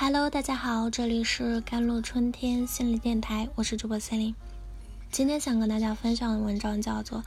[0.00, 4.32] Hello，大家好，这里是甘露春天心理电台，我是主播森林。
[5.10, 7.18] 今天想跟大家分享的文章叫做《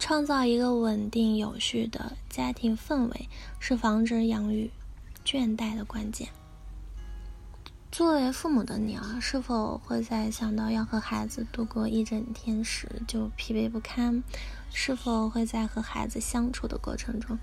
[0.00, 3.28] 创造一个稳定有序的家庭氛围
[3.60, 4.68] 是防止养育
[5.24, 6.26] 倦怠的关键》。
[7.92, 14.24] 作为父母的你啊，是否会在想到要和孩子度过一整天时就疲惫不堪？
[14.72, 17.38] 是否会在和孩子相处的过程中？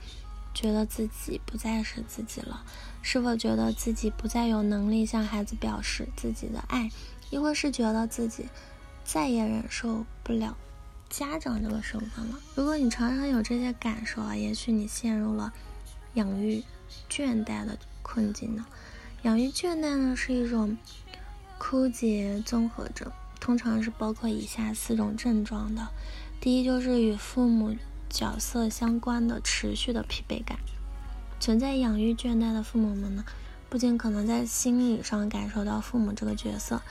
[0.56, 2.63] 觉得自己不再是自己了，
[3.02, 6.90] 是否觉得自己不再有能力向孩子表示自己的爱，
[7.30, 8.46] 亦或是觉得自己
[9.04, 10.55] 再也忍受不了
[11.10, 12.40] 家长这个身份了？
[12.55, 15.54] 如果你常常有这些感受啊，也许你陷入了
[16.13, 16.63] 养育
[17.10, 18.66] 倦怠的困境呢。
[19.24, 20.77] 养育倦怠呢是一种
[21.58, 25.90] 枯竭综合症，通常是包括以下四种症状的。
[26.40, 27.76] 第一就是与父母。
[28.16, 30.58] 角色相关的持续的疲惫感，
[31.38, 33.26] 存在养育倦怠的父母们呢，
[33.70, 36.82] 不仅可能在心理上感受到父母这个角色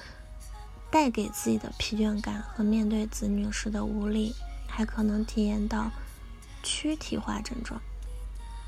[0.91, 4.35] 带给自己的疲倦感和面对子女时的无力，
[4.69, 5.91] 还可能体验到
[6.63, 7.81] 躯体化症状。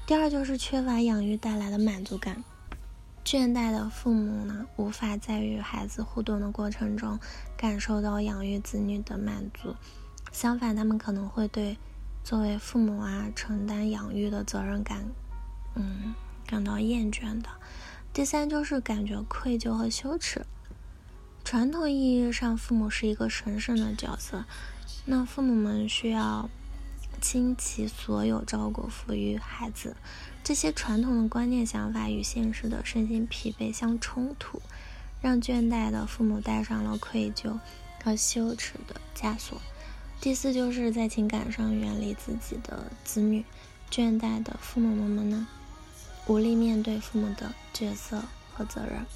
[0.07, 2.43] 第二就是缺乏养育带来的满足感，
[3.23, 7.21] 倦怠的父母呢，无法在与孩子互动的过程中
[7.55, 9.77] 感受到养育子女的满足，
[10.33, 11.77] 相反，他们可能会对。
[12.27, 15.07] 作为父母啊，承担养育的责任感，
[15.77, 16.13] 嗯，
[16.45, 17.49] 感到厌倦的。
[18.13, 20.45] 第三就是感觉愧疚和羞耻。
[21.45, 24.45] 传统意义上，父母是一个神圣的角色，
[25.05, 26.51] 那父母们需要
[27.21, 29.95] 倾其所有照顾抚育孩子。
[30.43, 34.61] 这些传统的观念想法与现实的身心疲惫相冲突，
[35.21, 37.61] 让倦怠的父母带上了愧疚
[38.03, 39.63] 和羞耻的枷锁。
[40.21, 43.45] 第四就是在情感上远离自己的子女，
[43.91, 45.47] 倦怠的父母们们呢，
[46.27, 49.07] 无力面对父母的角色和责任，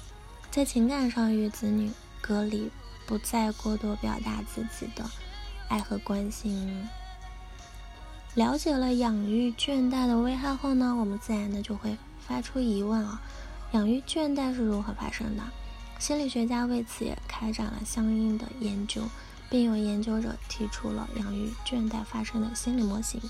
[0.49, 2.71] 在情感上与子女隔离，
[3.05, 5.09] 不再过多表达自己的
[5.67, 6.87] 爱和关心。
[8.35, 13.21] 了解了养育倦怠的危害后呢，我们自然的就会发出疑问啊，
[13.73, 15.43] 养育倦怠是如何发生的？
[15.99, 19.01] 心理学家为此也开展了相应的研究。
[19.51, 23.21] 并有研究者提出了养育倦怠发生的心理模型。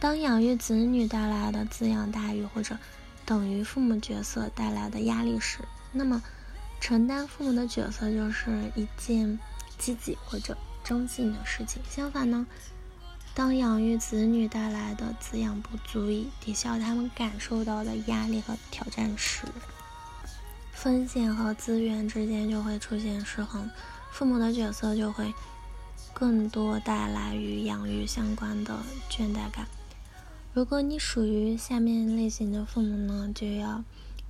[0.00, 2.78] 当养育子女带来的滋养大于或者
[3.26, 5.58] 等于父母角色带来的压力时，
[5.92, 6.22] 那么
[6.80, 9.38] 承担父母的角色就是一件
[9.76, 11.82] 积极或者中性的事情。
[11.90, 12.46] 相反呢，
[13.34, 19.44] 当养育子女带来的滋养不足以抵消他们感受到的压力和挑战时，
[20.72, 23.70] 风险和资源之间就会出现失衡。
[24.10, 25.32] 父母的角色就会
[26.12, 29.66] 更多带来与养育相关的倦怠感。
[30.52, 33.84] 如果你属于下面类型的父母呢，就要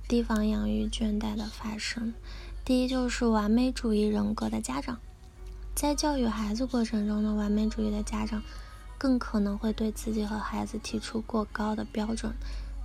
[0.07, 2.13] 提防养育倦怠的发生。
[2.63, 4.99] 第一就是完美主义人格的家长，
[5.73, 8.43] 在教育孩子过程中呢，完美主义的家长
[8.99, 12.31] 更可能会对自己和孩子提出过高的标准，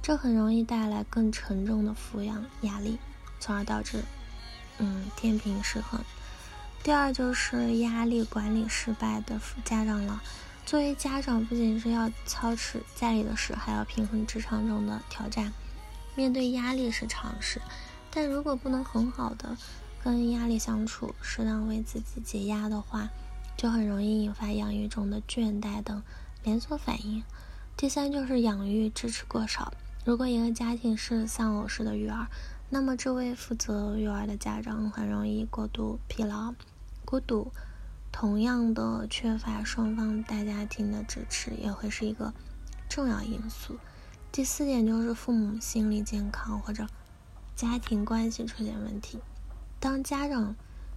[0.03, 2.99] 这很容易带来更沉重的抚养压力，
[3.39, 4.03] 从而导致
[4.79, 6.01] 嗯天平失衡。
[6.87, 10.23] 第二就是压力管理失败的家长了。
[10.65, 15.53] 作为家长，不仅是要操持家里的事，还要平衡职场中的挑战。
[16.15, 17.61] 面对压力是常事，
[18.13, 19.57] 但如果不能很好的
[20.05, 23.09] 跟压力相处，适当为自己解压的话，
[23.57, 26.01] 就很容易引发养育中的倦怠等
[26.45, 27.25] 连锁反应。
[27.77, 29.75] 第三就是养育支持过少。
[30.05, 32.29] 如果一个家庭是丧偶式的育儿，
[32.71, 36.55] 那么这位负责育儿的家长很容易过度疲劳。
[37.07, 37.53] 孤独，
[38.11, 42.35] 同样的缺乏双方大家庭的支持，也会是一个
[42.89, 43.79] 重要因素。
[44.33, 46.89] 第四点就是父母心理健康或者
[47.55, 49.21] 家庭关系出现问题。
[49.79, 50.57] 当家长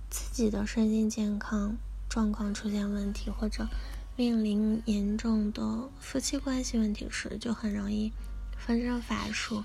[0.10, 1.78] 自己的身心健康
[2.10, 3.68] 状况出现问题，或者
[4.16, 8.12] 面临严重的夫妻关系问题时，就很容易
[8.58, 9.64] 分身乏术，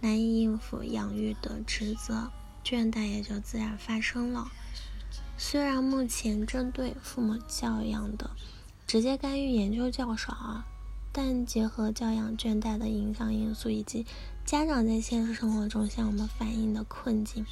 [0.00, 2.32] 难以应付养育的职责，
[2.64, 4.48] 倦怠也就自然发生了。
[5.36, 8.30] 虽然目前针对父母教养的
[8.86, 10.64] 直接干预研究较少啊，
[11.12, 14.06] 但结合教养倦怠的影响因素以及
[14.44, 17.44] 家长在现实生活中向我们反映的困境，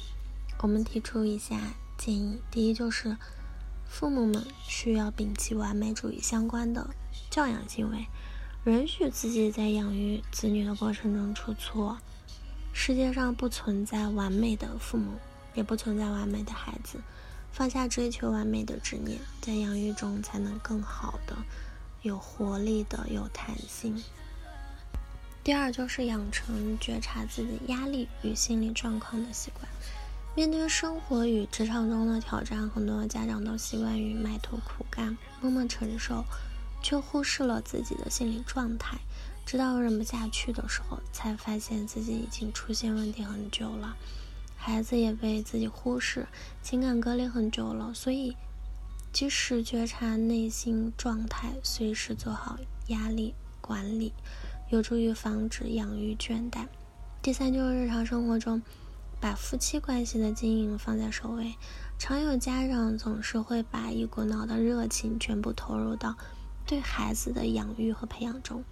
[0.61, 1.59] 我们提出以下
[1.97, 3.17] 建议：第一，就是
[3.85, 6.89] 父母们需要摒弃完美主义相关的
[7.29, 8.07] 教养行为，
[8.65, 11.97] 允许自己在养育子女的过程中出错。
[12.71, 15.11] 世界上不存在完美的父母，
[15.53, 16.99] 也不存在完美的孩子。
[17.53, 21.37] 放下追求完美的执念，在养育中才能更好的、
[22.01, 24.03] 有活力的、有弹性。
[25.43, 29.67] 第二就是养成觉察自己压力与心理状况的习惯。
[30.35, 36.25] 面对生活与职场中的挑战，很多家长都习惯于埋头苦干、默默承受，
[36.81, 38.97] 却忽视了自己的心理状态。
[39.45, 43.95] 直到忍不下去的时候，才发现自己已经出现问题很久了。
[44.65, 46.25] 孩子也被自己忽视，
[46.61, 47.93] 情感隔离很久了。
[47.93, 48.37] 所以，
[49.11, 52.57] 及时觉察内心状态，随时做好
[52.87, 54.13] 压力管理，
[54.69, 56.67] 有助于防止养育倦怠。
[57.21, 58.61] 第三就是日常生活中。
[59.19, 61.55] 把夫妻关系的经营放在首位，
[61.97, 66.15] 常有家长总是会把一股脑的热情全部投入到
[66.65, 68.63] 对孩子的养育和培养中，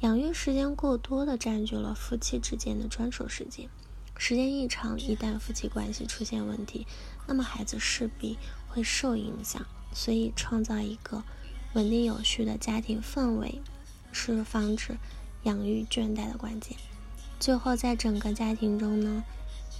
[0.00, 3.68] 养育时间过多的占据了夫妻之间的专属时间，
[4.16, 6.86] 时间一长，一旦夫妻关系出现问题，
[7.26, 8.38] 那么孩子势必
[8.68, 9.66] 会受影响。
[9.92, 11.22] 所以，创造一个
[11.74, 13.60] 稳定有序的家庭氛围，
[14.12, 14.96] 是防止
[15.42, 16.76] 养育倦怠的关键。
[17.38, 19.24] 最后，在整个家庭中呢？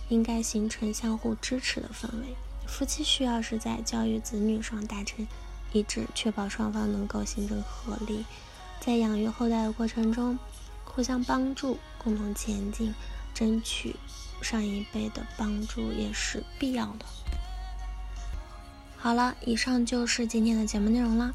[0.08, 2.34] 应该形成相互支持的氛围。
[2.66, 5.26] 夫妻需要是在教育子女上达成
[5.72, 8.26] 一致，确保双方能够形成合力，
[8.78, 10.38] 在养育后代的过程中
[10.84, 12.92] 互相帮助，共同前进，
[13.42, 13.96] 争取
[14.40, 17.04] 上一辈的帮助也是必要的。
[18.96, 21.34] 好了，以上就是今天的节目内容了。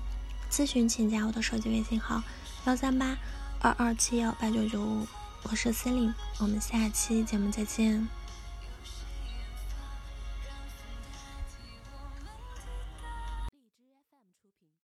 [0.50, 2.24] 咨询请加我的手机微信号：
[2.66, 3.18] 幺三八
[3.60, 5.06] 二二七幺八九九五，
[5.44, 8.08] 我是 c e l i n e 我们下期节目再见。